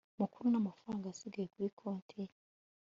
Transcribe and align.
makuru 0.21 0.45
n 0.49 0.55
amafaranga 0.61 1.05
asigaye 1.09 1.47
kuri 1.53 1.67
konti 1.79 2.13
ye 2.25 2.31